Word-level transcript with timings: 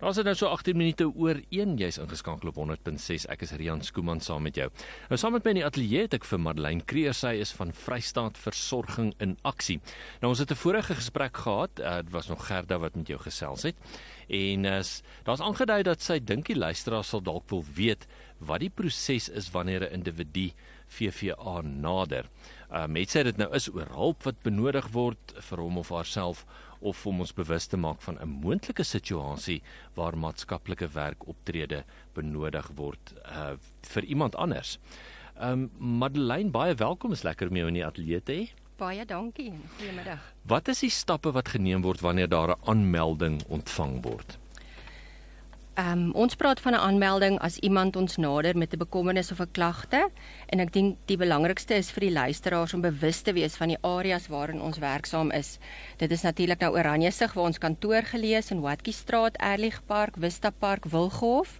Ons 0.00 0.16
het 0.16 0.24
nou 0.24 0.32
so 0.32 0.48
18 0.48 0.78
minute 0.80 1.04
oor 1.04 1.36
1 1.52 1.74
jy's 1.76 1.98
ingeskakel 2.00 2.48
op 2.48 2.56
100.6 2.56 3.26
ek 3.34 3.42
is 3.44 3.50
Rian 3.60 3.82
Skooman 3.84 4.22
saam 4.24 4.46
met 4.48 4.56
jou. 4.56 4.70
Nou 5.10 5.18
saam 5.20 5.34
met 5.36 5.44
my 5.44 5.52
in 5.52 5.58
die 5.58 5.64
ateljee 5.66 6.06
het 6.06 6.14
ek 6.16 6.24
vir 6.24 6.40
Madeleine 6.40 6.86
Kreer 6.88 7.12
sy 7.12 7.34
is 7.42 7.52
van 7.58 7.74
Vrystaat 7.76 8.40
Versorging 8.40 9.10
in 9.20 9.34
Aksie. 9.44 9.76
Nou 10.22 10.30
ons 10.32 10.40
het 10.40 10.50
'n 10.50 10.56
vorige 10.56 10.96
gesprek 10.96 11.36
gehad, 11.36 11.70
uh, 11.80 12.00
dit 12.00 12.12
was 12.16 12.28
nog 12.32 12.46
Gerda 12.46 12.78
wat 12.78 12.96
met 12.96 13.08
jou 13.12 13.20
gesels 13.20 13.62
het. 13.62 13.76
En 14.28 14.64
as 14.64 15.02
daar's 15.24 15.44
aangedui 15.44 15.82
dat 15.82 16.00
sy 16.00 16.18
dink 16.18 16.46
die 16.46 16.56
luisteraar 16.56 17.04
sal 17.04 17.20
dalk 17.20 17.44
wil 17.50 17.64
weet 17.74 18.06
wat 18.38 18.60
die 18.60 18.72
proses 18.72 19.28
is 19.28 19.50
wanneer 19.50 19.84
'n 19.84 19.92
individu 19.92 20.52
VVA 20.88 21.60
nader. 21.60 22.24
Uh 22.72 22.86
met 22.86 23.10
sê 23.10 23.22
dit 23.22 23.36
nou 23.36 23.54
is 23.54 23.68
oor 23.68 23.88
hulp 23.92 24.22
wat 24.22 24.42
benodig 24.42 24.88
word 24.92 25.34
vir 25.36 25.58
hom 25.58 25.78
of 25.78 25.88
haarself 25.88 26.46
of 26.80 27.06
om 27.06 27.20
ons 27.20 27.32
bewus 27.36 27.66
te 27.66 27.76
maak 27.76 28.02
van 28.02 28.18
'n 28.20 28.28
moontlike 28.28 28.84
situasie 28.84 29.62
waar 29.94 30.16
maatskaplike 30.16 30.88
werkoptrede 30.88 31.84
benodig 32.14 32.70
word 32.74 33.14
uh 33.24 33.56
vir 33.82 34.04
iemand 34.04 34.36
anders. 34.36 34.78
Um 35.40 35.70
Madeleine, 35.78 36.50
baie 36.50 36.74
welkom, 36.74 37.12
is 37.12 37.22
lekker 37.22 37.48
om 37.48 37.56
jou 37.56 37.68
in 37.68 37.74
die 37.74 37.86
ateljee 37.86 38.22
te 38.22 38.32
hê. 38.32 38.50
Baie 38.76 39.04
dankie. 39.04 39.52
Goeiemiddag. 39.76 40.20
Wat 40.42 40.68
is 40.68 40.80
die 40.80 40.90
stappe 40.90 41.32
wat 41.32 41.48
geneem 41.48 41.82
word 41.82 42.00
wanneer 42.00 42.28
daar 42.28 42.56
'n 42.56 42.60
aanmelding 42.64 43.42
ontvang 43.48 44.02
word? 44.02 44.38
Ehm 45.78 45.92
um, 45.92 46.12
ons 46.12 46.34
praat 46.34 46.60
van 46.60 46.72
'n 46.72 46.82
aanmelding 46.86 47.38
as 47.38 47.56
iemand 47.58 47.96
ons 47.96 48.16
nader 48.16 48.56
met 48.56 48.72
'n 48.72 48.78
bekommernis 48.78 49.30
of 49.32 49.40
'n 49.40 49.52
klagte 49.52 50.10
en 50.46 50.60
ek 50.60 50.72
dink 50.72 50.96
die 51.06 51.16
belangrikste 51.16 51.74
is 51.74 51.90
vir 51.90 52.00
die 52.00 52.12
luisteraars 52.12 52.74
om 52.74 52.80
bewus 52.80 53.20
te 53.20 53.32
wees 53.32 53.54
van 53.56 53.68
die 53.68 53.78
areas 53.80 54.26
waarin 54.26 54.62
ons 54.62 54.78
werksaam 54.78 55.30
is. 55.30 55.58
Dit 55.96 56.10
is 56.10 56.22
natuurlik 56.22 56.60
nou 56.60 56.74
Oranje 56.74 57.10
sig 57.10 57.32
waar 57.32 57.44
ons 57.44 57.58
kantoor 57.58 58.02
gelees 58.02 58.50
in 58.50 58.60
Watkie 58.60 58.92
Straat, 58.92 59.36
Erlig 59.36 59.80
Park, 59.86 60.14
Vista 60.18 60.50
Park, 60.50 60.84
Wilgehof. 60.84 61.58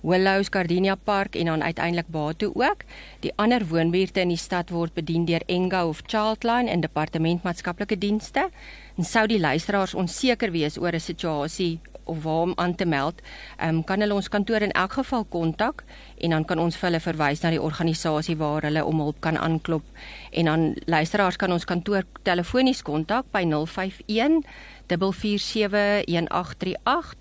Willows 0.00 0.46
Gardenia 0.50 0.94
Park 0.94 1.34
en 1.34 1.44
dan 1.44 1.62
uiteindelik 1.62 2.08
Batu 2.08 2.50
ook. 2.54 2.76
Die 3.20 3.32
ander 3.36 3.66
woonbuurte 3.66 4.20
in 4.20 4.28
die 4.28 4.36
stad 4.36 4.70
word 4.70 4.94
bedien 4.94 5.24
deur 5.24 5.42
Enga 5.46 5.86
of 5.86 6.02
Childline 6.06 6.70
en 6.70 6.80
Departement 6.80 7.42
Maatskaplike 7.42 7.98
Dienste. 7.98 8.48
En 8.96 9.04
sou 9.04 9.26
die 9.26 9.40
luisteraars 9.40 9.94
onseker 9.94 10.50
wees 10.50 10.78
oor 10.78 10.92
'n 10.92 11.00
situasie 11.00 11.80
of 12.08 12.22
waar 12.22 12.48
om 12.48 12.52
aan 12.56 12.74
te 12.74 12.86
meld, 12.88 13.20
um, 13.62 13.82
kan 13.84 14.00
hulle 14.00 14.16
ons 14.16 14.28
kantoor 14.32 14.64
in 14.66 14.72
elk 14.72 14.98
geval 15.00 15.24
kontak 15.24 15.84
en 16.18 16.34
dan 16.34 16.44
kan 16.44 16.58
ons 16.58 16.76
vir 16.76 16.88
hulle 16.88 17.02
verwys 17.04 17.42
na 17.44 17.52
die 17.54 17.62
organisasie 17.62 18.36
waar 18.40 18.66
hulle 18.66 18.84
om 18.84 19.04
hulp 19.04 19.20
kan 19.24 19.38
aanklop. 19.38 19.84
En 20.32 20.50
dan 20.50 20.66
luisteraars 20.86 21.36
kan 21.36 21.52
ons 21.52 21.68
kantoor 21.68 22.06
telefonies 22.22 22.82
kontak 22.82 23.28
by 23.32 23.44
051 23.44 24.42
4471838 24.88 24.94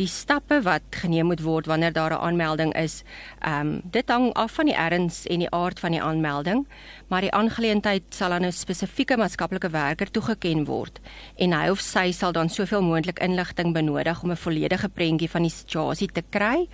die 0.00 0.08
stappe 0.08 0.62
wat 0.64 0.82
geneem 1.02 1.28
moet 1.28 1.42
word 1.44 1.66
wanneer 1.66 1.92
daar 1.92 2.12
'n 2.12 2.24
aanmelding 2.26 2.72
is. 2.74 3.02
Ehm 3.40 3.60
um, 3.60 3.80
dit 3.84 4.08
hang 4.08 4.32
af 4.32 4.52
van 4.52 4.66
die 4.66 4.74
erns 4.74 5.26
en 5.26 5.38
die 5.38 5.50
aard 5.50 5.80
van 5.80 5.90
die 5.90 6.02
aanmelding, 6.02 6.66
maar 7.08 7.20
die 7.20 7.32
aangeleentheid 7.32 8.02
sal 8.08 8.32
aan 8.32 8.44
'n 8.44 8.52
spesifieke 8.52 9.16
maatskaplike 9.16 9.70
werker 9.70 10.10
toegeken 10.10 10.64
word 10.64 11.00
en 11.36 11.52
hy 11.52 11.68
of 11.68 11.80
sy 11.80 12.12
sal 12.12 12.32
dan 12.32 12.48
soveel 12.48 12.82
moontlik 12.82 13.18
inligting 13.18 13.72
benodig 13.72 14.22
om 14.22 14.30
'n 14.30 14.36
volledige 14.36 14.88
prentjie 14.88 15.30
van 15.30 15.42
die 15.42 15.50
situasie 15.50 16.08
te 16.12 16.22
kry 16.30 16.68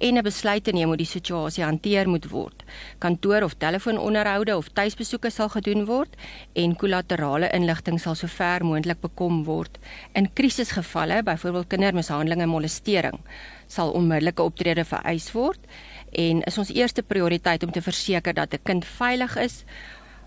en 0.00 0.16
'n 0.16 0.22
besluit 0.22 0.64
te 0.64 0.72
neem 0.72 0.88
hoe 0.88 0.96
die 0.96 1.06
situasie 1.06 1.64
hanteer 1.64 2.08
moet 2.08 2.28
word. 2.30 2.62
Kantoor 2.98 3.42
of 3.42 3.54
telefoononderhoude 3.54 4.56
of 4.56 4.68
tuisbesoeke 4.68 5.30
sal 5.30 5.48
gedoen 5.48 5.84
word 5.84 6.16
en 6.52 6.76
kollaterale 6.76 7.50
inligting 7.52 8.00
sal 8.00 8.14
sover 8.14 8.64
moontlik 8.64 9.00
bekom 9.00 9.44
word. 9.44 9.78
In 10.12 10.32
krisisgevalle, 10.32 11.22
byvoorbeeld 11.22 11.66
kindermishandeling 11.66 12.40
en 12.40 12.48
molestering, 12.48 13.20
sal 13.66 13.90
onmiddellike 13.90 14.42
optrede 14.42 14.84
vereis 14.84 15.32
word 15.32 15.60
en 16.10 16.42
is 16.42 16.58
ons 16.58 16.72
eerste 16.74 17.02
prioriteit 17.02 17.62
om 17.62 17.70
te 17.70 17.82
verseker 17.82 18.34
dat 18.34 18.54
'n 18.54 18.62
kind 18.62 18.84
veilig 18.84 19.36
is 19.36 19.64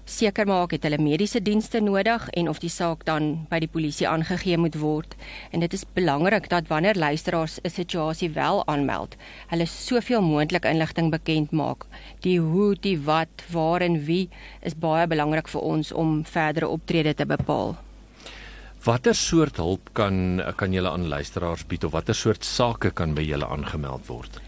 seker 0.05 0.47
maak 0.47 0.73
het 0.75 0.83
hulle 0.83 0.99
mediese 0.99 1.39
dienste 1.41 1.79
nodig 1.79 2.25
en 2.35 2.49
of 2.51 2.59
die 2.59 2.71
saak 2.71 3.05
dan 3.07 3.45
by 3.49 3.59
die 3.63 3.69
polisie 3.71 4.07
aangegee 4.07 4.57
moet 4.59 4.75
word. 4.79 5.15
En 5.51 5.63
dit 5.63 5.73
is 5.73 5.85
belangrik 5.95 6.49
dat 6.51 6.67
wanneer 6.67 6.99
luisteraars 6.99 7.59
'n 7.63 7.69
situasie 7.69 8.29
wel 8.29 8.67
aanmeld, 8.67 9.15
hulle 9.47 9.65
soveel 9.65 10.21
moontlik 10.21 10.65
inligting 10.65 11.11
bekend 11.11 11.51
maak. 11.51 11.85
Die 12.21 12.39
hoe, 12.39 12.75
die 12.75 12.99
wat, 12.99 13.43
waar 13.51 13.81
en 13.81 14.05
wie 14.05 14.29
is 14.61 14.75
baie 14.75 15.07
belangrik 15.07 15.47
vir 15.47 15.61
ons 15.61 15.91
om 15.91 16.25
verdere 16.25 16.67
optrede 16.67 17.13
te 17.13 17.25
bepaal. 17.25 17.75
Watter 18.83 19.15
soort 19.15 19.55
hulp 19.57 19.89
kan 19.93 20.41
kan 20.55 20.73
julle 20.73 20.89
aan 20.89 21.07
luisteraars 21.07 21.63
bied 21.67 21.83
of 21.83 21.91
watter 21.91 22.15
soort 22.15 22.43
sake 22.43 22.91
kan 22.91 23.13
by 23.13 23.21
julle 23.21 23.47
aangemeld 23.47 24.07
word? 24.07 24.41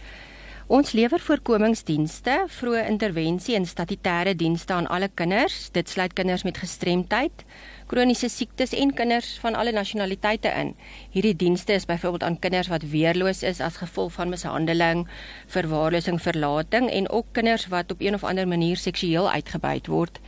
Ons 0.65 0.95
lewer 0.97 1.21
voorkomingsdienste, 1.21 2.39
vroeë 2.49 2.87
intervensie 2.89 3.53
en 3.53 3.67
statutêre 3.69 4.31
dienste 4.33 4.73
aan 4.73 4.87
alle 4.89 5.11
kinders. 5.13 5.67
Dit 5.75 5.91
sluit 5.93 6.13
kinders 6.17 6.41
met 6.41 6.57
gestremdheid, 6.57 7.43
kroniese 7.85 8.29
siektes 8.29 8.73
en 8.73 8.93
kinders 8.93 9.37
van 9.41 9.55
alle 9.55 9.71
nasionaliteite 9.71 10.49
in. 10.57 10.73
Hierdie 11.13 11.35
dienste 11.35 11.73
is 11.73 11.85
byvoorbeeld 11.85 12.23
aan 12.23 12.39
kinders 12.39 12.67
wat 12.67 12.81
weerloos 12.89 13.43
is 13.43 13.61
as 13.61 13.77
gevolg 13.77 14.13
van 14.13 14.29
mishandeling, 14.29 15.07
verwaarlosing, 15.47 16.21
verlating 16.21 16.89
en 16.89 17.09
ook 17.09 17.25
kinders 17.31 17.67
wat 17.67 17.91
op 17.91 18.01
een 18.01 18.13
of 18.13 18.23
ander 18.23 18.47
manier 18.47 18.77
seksueel 18.77 19.29
uitgebuit 19.31 19.87
word. 19.87 20.19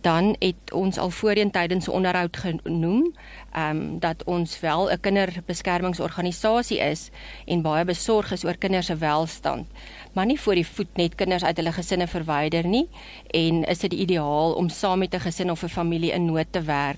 Dan 0.00 0.36
het 0.38 0.72
ons 0.72 0.98
al 0.98 1.10
voorheen 1.10 1.50
tydens 1.50 1.88
onderhoud 1.88 2.36
genoem 2.36 3.12
ehm 3.50 3.76
um, 3.76 3.98
dat 3.98 4.24
ons 4.24 4.60
wel 4.60 4.90
'n 4.90 5.00
kinderbeskermingsorganisasie 5.00 6.78
is 6.78 7.10
en 7.46 7.62
baie 7.62 7.84
besorg 7.84 8.32
is 8.32 8.44
oor 8.44 8.56
kinders 8.56 8.86
se 8.86 8.96
welstand. 8.96 9.66
Maar 10.12 10.26
nie 10.26 10.40
voor 10.40 10.54
die 10.54 10.66
voet 10.66 10.96
net 10.96 11.14
kinders 11.14 11.44
uit 11.44 11.56
hulle 11.56 11.72
gesinne 11.72 12.06
verwyder 12.06 12.66
nie 12.66 12.88
en 13.26 13.64
is 13.64 13.78
dit 13.78 13.92
ideaal 13.92 14.52
om 14.52 14.68
saam 14.68 14.98
met 14.98 15.14
'n 15.14 15.20
gesin 15.20 15.50
of 15.50 15.62
'n 15.62 15.68
familie 15.68 16.12
in 16.12 16.24
nood 16.24 16.46
te 16.50 16.62
werk 16.62 16.89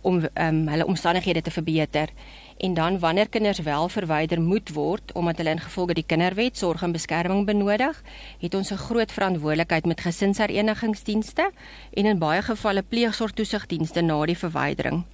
om 0.00 0.20
ehm 0.32 0.54
um, 0.54 0.68
hulle 0.68 0.86
omstandighede 0.86 1.42
te 1.42 1.50
verbeter. 1.50 2.08
En 2.56 2.74
dan 2.74 2.98
wanneer 2.98 3.28
kinders 3.28 3.58
wel 3.58 3.88
verwyder 3.88 4.40
moet 4.40 4.72
word 4.72 5.12
omdat 5.12 5.36
hulle 5.36 5.50
ingevolge 5.50 5.94
die 5.94 6.04
kinderwet 6.06 6.58
sorg 6.58 6.82
en 6.82 6.92
beskerming 6.92 7.46
benodig, 7.46 8.02
het 8.40 8.54
ons 8.54 8.70
'n 8.70 8.76
groot 8.76 9.12
verantwoordelikheid 9.12 9.86
met 9.86 10.00
gesinsherenigingsdienste 10.00 11.50
en 11.92 12.04
in 12.06 12.18
baie 12.18 12.42
gevalle 12.42 12.82
pleegsorgtoesigdienste 12.82 14.00
na 14.00 14.26
die 14.26 14.38
verwydering. 14.38 15.04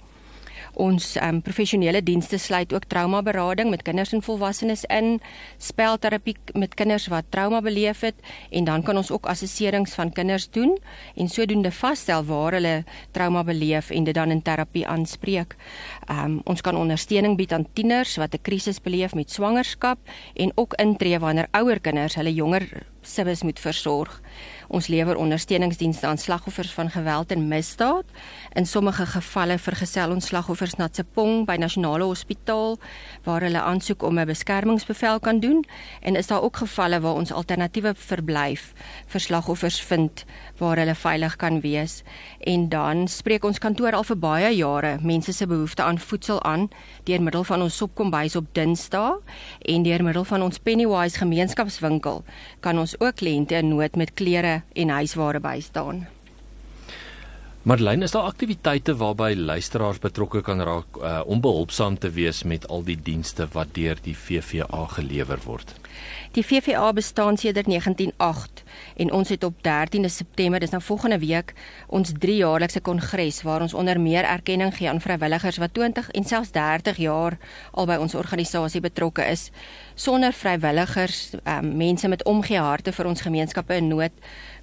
Ons 0.77 1.15
um, 1.17 1.39
professionele 1.41 2.03
dienste 2.05 2.37
sluit 2.37 2.73
ook 2.73 2.85
traumaberading 2.85 3.71
met 3.73 3.81
kinders 3.81 4.11
en 4.13 4.21
volwassenes 4.21 4.83
in, 4.93 5.15
spelterapie 5.57 6.35
met 6.53 6.75
kinders 6.77 7.07
wat 7.09 7.25
trauma 7.33 7.63
beleef 7.65 8.03
het 8.05 8.19
en 8.53 8.67
dan 8.67 8.83
kan 8.85 8.99
ons 9.01 9.09
ook 9.11 9.25
assesserings 9.25 9.95
van 9.97 10.13
kinders 10.13 10.45
doen 10.53 10.75
en 11.15 11.31
sodoende 11.33 11.71
vasstel 11.73 12.25
waar 12.29 12.59
hulle 12.59 12.75
trauma 13.11 13.43
beleef 13.43 13.89
en 13.89 14.05
dit 14.05 14.13
dan 14.13 14.31
in 14.31 14.41
terapie 14.45 14.85
aanspreek. 14.87 15.55
Um, 16.13 16.41
ons 16.45 16.61
kan 16.61 16.77
ondersteuning 16.77 17.37
bied 17.41 17.57
aan 17.57 17.65
tieners 17.73 18.15
wat 18.21 18.37
'n 18.37 18.45
krisis 18.45 18.81
beleef 18.81 19.15
met 19.15 19.31
swangerskap 19.31 19.97
en 20.35 20.51
ook 20.55 20.77
intree 20.77 21.19
wanneer 21.19 21.47
ouer 21.51 21.79
kinders 21.79 22.15
hulle 22.15 22.33
jonger 22.33 22.85
sibes 23.01 23.43
moet 23.43 23.59
versorg. 23.59 24.21
Ons 24.67 24.87
lewer 24.87 25.15
ondersteuningsdienste 25.15 26.07
aan 26.07 26.17
slagoffers 26.17 26.71
van 26.71 26.89
geweld 26.89 27.31
en 27.31 27.47
misdaad. 27.47 28.03
In 28.53 28.65
sommige 28.65 29.05
gevalle 29.05 29.57
vergesel 29.57 30.11
ons 30.11 30.25
slagoffers 30.25 30.75
na 30.75 30.89
Tsepong 30.89 31.45
by 31.47 31.55
Nasionale 31.55 32.03
Hospitaal 32.03 32.75
waar 33.23 33.45
hulle 33.47 33.61
aansoek 33.61 34.03
om 34.03 34.19
'n 34.19 34.25
beskermingsbevel 34.25 35.19
kan 35.19 35.39
doen 35.39 35.65
en 36.01 36.15
is 36.15 36.27
daar 36.27 36.41
ook 36.41 36.57
gevalle 36.57 36.99
waar 36.99 37.13
ons 37.13 37.31
alternatiewe 37.31 37.93
verblyf 37.95 38.73
vir 39.07 39.21
slagoffers 39.21 39.81
vind 39.81 40.25
waar 40.57 40.77
hulle 40.77 40.95
veilig 40.95 41.35
kan 41.35 41.61
wees. 41.61 42.03
En 42.39 42.69
dan 42.69 43.07
spreek 43.07 43.43
ons 43.43 43.59
kantoor 43.59 43.91
al 43.91 44.03
vir 44.03 44.17
baie 44.17 44.55
jare 44.55 44.97
mense 45.01 45.33
se 45.33 45.47
behoefte 45.47 45.83
aan 45.83 45.99
voedsel 45.99 46.43
aan 46.43 46.69
deur 47.03 47.21
middel 47.21 47.43
van 47.43 47.61
ons 47.61 47.77
sopkombuis 47.77 48.35
op 48.35 48.45
Dinsdae 48.51 49.19
en 49.61 49.83
deur 49.83 50.03
middel 50.03 50.23
van 50.23 50.41
ons 50.41 50.57
Pennywise 50.57 51.17
gemeenskapswinkel 51.17 52.23
kan 52.59 52.79
ons 52.79 52.99
ook 52.99 53.15
kliënte 53.15 53.55
in 53.55 53.67
nood 53.67 53.95
met 53.95 54.13
klere 54.13 54.56
en 54.73 54.89
huisware 54.89 55.39
bystaan. 55.39 56.07
Marlene, 57.67 58.05
is 58.07 58.13
daar 58.15 58.29
aktiwiteite 58.29 58.93
waarby 58.95 59.33
luisteraars 59.35 59.97
betrokke 59.99 60.39
kan 60.41 60.61
raak 60.63 60.97
uh, 61.01 61.19
om 61.27 61.41
behulpsaam 61.43 61.97
te 61.99 62.07
wees 62.15 62.45
met 62.47 62.63
al 62.71 62.85
die 62.87 62.95
dienste 62.95 63.43
wat 63.51 63.73
deur 63.75 63.99
die 64.05 64.15
VVA 64.15 64.85
gelewer 64.93 65.43
word? 65.43 65.73
Die 66.31 66.45
VVA 66.47 66.93
bestaan 66.95 67.35
sedert 67.37 67.67
1908 67.67 68.63
en 69.03 69.11
ons 69.11 69.29
het 69.29 69.43
op 69.43 69.59
13de 69.67 70.07
September, 70.07 70.63
dis 70.63 70.71
nou 70.71 70.81
volgende 70.81 71.19
week, 71.19 71.53
ons 71.87 72.13
3-jaarlikse 72.15 72.79
kongres 72.87 73.41
waar 73.43 73.61
ons 73.61 73.73
onder 73.73 73.99
meer 73.99 74.23
erkenning 74.23 74.71
gee 74.75 74.87
aan 74.87 75.03
vrywilligers 75.03 75.59
wat 75.59 75.75
20 75.75 76.11
en 76.15 76.23
selfs 76.23 76.55
30 76.55 77.03
jaar 77.03 77.35
al 77.71 77.89
by 77.89 77.99
ons 77.99 78.15
organisasie 78.15 78.81
betrokke 78.81 79.27
is. 79.27 79.49
Sonder 79.95 80.31
vrywilligers, 80.31 81.33
um, 81.43 81.73
mense 81.77 82.07
met 82.07 82.23
omgee 82.23 82.63
harte 82.63 82.95
vir 82.95 83.11
ons 83.11 83.27
gemeenskappe 83.27 83.75
in 83.75 83.91
nood, 83.91 84.13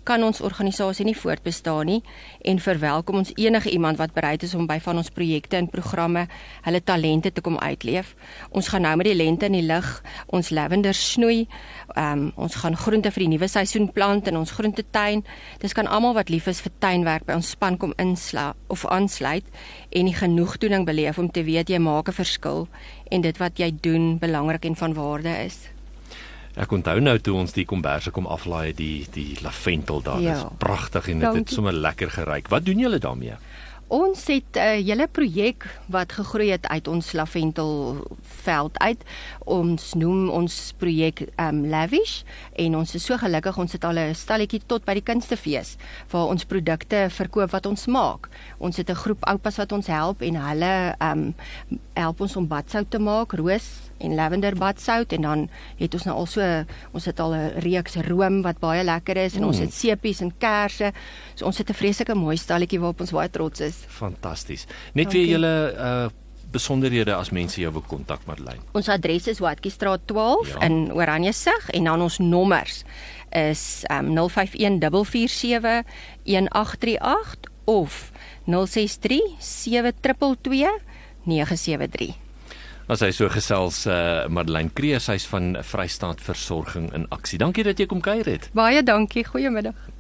kan 0.05 0.23
ons 0.23 0.41
organisasie 0.45 1.05
nie 1.09 1.17
voortbestaan 1.17 1.89
nie 1.89 2.01
en 2.45 2.61
verwelkom 2.61 3.17
ons 3.23 3.33
enige 3.41 3.71
iemand 3.71 3.99
wat 3.99 4.13
bereid 4.15 4.43
is 4.47 4.55
om 4.55 4.69
by 4.69 4.79
van 4.85 5.01
ons 5.01 5.11
projekte 5.11 5.57
en 5.57 5.69
programme 5.69 6.27
hulle 6.67 6.83
talente 6.85 7.33
te 7.33 7.41
kom 7.45 7.59
uitleef. 7.59 8.15
Ons 8.51 8.69
gaan 8.69 8.85
nou 8.87 8.95
met 9.01 9.09
die 9.09 9.17
lente 9.17 9.49
in 9.49 9.57
die 9.59 9.65
lig, 9.65 9.89
ons 10.27 10.51
lavender 10.51 10.95
snoei. 10.95 11.47
Um, 11.97 12.31
ons 12.37 12.57
gaan 12.63 12.77
groente 12.77 13.11
vir 13.15 13.27
die 13.27 13.33
nuwe 13.35 13.49
seisoen 13.49 13.91
plant 13.93 14.29
in 14.29 14.37
ons 14.37 14.55
groentetuin. 14.57 15.25
Dis 15.63 15.77
kan 15.77 15.89
almal 15.89 16.17
wat 16.19 16.33
lief 16.33 16.49
is 16.51 16.63
vir 16.65 16.73
tuinwerk 16.85 17.27
by 17.29 17.39
ons 17.41 17.55
span 17.57 17.79
kom 17.81 17.95
insla 17.99 18.53
of 18.69 18.87
aansluit 18.87 19.47
en 19.91 20.11
die 20.11 20.17
genoegdoening 20.17 20.87
beleef 20.89 21.19
om 21.19 21.31
te 21.31 21.45
weet 21.45 21.71
jy 21.71 21.79
maak 21.79 22.09
'n 22.09 22.21
verskil 22.23 22.69
en 23.11 23.21
dit 23.21 23.37
wat 23.39 23.59
jy 23.59 23.71
doen 23.81 24.19
belangrik 24.19 24.65
en 24.65 24.77
van 24.77 24.95
waarde 24.95 25.45
is. 25.45 25.74
Ek 26.55 26.71
onthou 26.71 27.01
nou 27.03 27.17
toe 27.19 27.35
ons 27.35 27.53
die 27.53 27.67
komberse 27.67 28.13
kom 28.15 28.29
aflaai 28.31 28.75
die 28.79 29.07
die 29.15 29.35
lavendel 29.43 30.03
daar. 30.07 30.21
Ja. 30.23 30.37
Dit 30.39 30.45
is 30.45 30.59
pragtig 30.63 31.09
en 31.11 31.25
dit 31.25 31.41
het 31.41 31.51
sommer 31.51 31.75
lekker 31.75 32.11
geruik. 32.11 32.49
Wat 32.49 32.65
doen 32.65 32.79
julle 32.79 32.99
daarmee? 33.03 33.35
Ons 33.95 34.27
het 34.27 34.57
'n 34.57 34.59
uh, 34.59 34.87
hele 34.87 35.07
projek 35.07 35.67
wat 35.87 36.13
gegroei 36.13 36.51
het 36.51 36.67
uit 36.67 36.89
ons 36.89 37.13
laventelveld 37.13 38.79
uit. 38.79 39.01
Ons 39.45 39.95
noem 39.95 40.29
ons 40.29 40.73
projek 40.79 41.27
um 41.37 41.67
Lavish 41.67 42.23
en 42.57 42.77
ons 42.77 42.95
is 42.95 43.05
so 43.05 43.17
gelukkig 43.17 43.59
ons 43.59 43.73
het 43.73 43.85
al 43.85 43.99
'n 43.99 44.15
stalletjie 44.15 44.63
tot 44.67 44.85
by 44.85 44.95
die 44.95 45.03
kunstefees 45.03 45.77
waar 46.11 46.27
ons 46.27 46.45
produkte 46.45 47.07
verkoop 47.11 47.51
wat 47.51 47.67
ons 47.67 47.87
maak. 47.87 48.29
Ons 48.59 48.77
het 48.77 48.91
'n 48.91 48.95
groep 48.95 49.25
oupas 49.25 49.57
wat 49.57 49.73
ons 49.73 49.87
help 49.87 50.23
en 50.23 50.35
hulle 50.35 50.95
um 51.01 51.35
help 51.93 52.21
ons 52.21 52.37
om 52.37 52.49
badsout 52.49 52.91
te 52.91 52.99
maak, 52.99 53.33
roos 53.33 53.85
en 53.99 54.15
lavender 54.15 54.57
badsout 54.59 55.13
en 55.13 55.23
dan 55.23 55.49
het 55.79 55.95
ons 55.95 56.05
nou 56.09 56.17
al 56.17 56.27
so 56.27 56.65
ons 56.93 57.05
het 57.05 57.21
al 57.21 57.35
'n 57.35 57.53
reeks 57.65 57.97
room 58.09 58.43
wat 58.43 58.59
baie 58.59 58.85
lekker 58.85 59.17
is 59.17 59.35
en 59.35 59.41
mm. 59.41 59.47
ons 59.47 59.59
het 59.59 59.73
sepies 59.73 60.21
en 60.21 60.33
kersse. 60.39 60.93
So 61.35 61.47
ons 61.47 61.59
het 61.59 61.71
'n 61.71 61.75
vreeslike 61.75 62.15
mooi 62.15 62.37
stalletjie 62.37 62.81
waarop 62.81 63.01
ons 63.01 63.11
baie 63.11 63.31
trots 63.31 63.61
is. 63.61 63.77
Fantasties. 63.89 64.67
Net 64.93 65.13
weer 65.13 65.27
julle 65.27 65.75
uh 65.79 66.09
besonderhede 66.55 67.15
as 67.15 67.31
mense 67.31 67.61
jou 67.61 67.73
wil 67.73 67.83
kontak 67.83 68.21
Marlene. 68.27 68.63
Ons 68.73 68.89
adres 68.89 69.27
is 69.27 69.39
Watskiestraat 69.43 70.01
12 70.07 70.49
ja. 70.49 70.61
in 70.69 70.93
Oranjesig 70.93 71.71
en 71.71 71.85
dan 71.85 72.01
ons 72.01 72.19
nommers 72.19 72.85
is 73.35 73.83
um 73.91 74.15
051 74.29 75.05
447 75.05 75.85
of 77.65 78.13
063 78.47 79.37
722 79.39 80.79
973 81.25 82.24
As 82.85 83.01
hy 83.01 83.09
so 83.17 83.31
gesels 83.33 83.87
uh, 83.89 84.27
Madeleine 84.29 84.69
Kreeus 84.77 85.07
huis 85.09 85.25
van 85.31 85.55
Vrystaat 85.65 86.21
Versorging 86.21 86.91
in 86.93 87.07
aksie. 87.09 87.41
Dankie 87.41 87.65
dat 87.65 87.81
jy 87.81 87.87
kom 87.89 88.05
kuier 88.05 88.29
het. 88.29 88.51
Baie 88.53 88.83
dankie. 88.85 89.25
Goeiemiddag. 89.25 89.94